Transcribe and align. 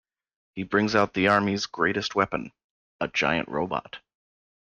He 0.55 0.63
brings 0.63 0.95
out 0.95 1.13
the 1.13 1.27
Army's 1.27 1.67
greatest 1.67 2.15
weapon, 2.15 2.51
a 2.99 3.07
giant 3.07 3.49
robot. 3.49 3.99